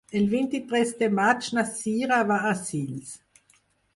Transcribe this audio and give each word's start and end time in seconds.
El 0.19 0.23
vint-i-tres 0.29 0.93
de 1.01 1.09
maig 1.17 1.49
na 1.57 1.65
Sira 1.73 2.19
va 2.31 2.39
a 2.53 2.57
Sils. 2.63 3.13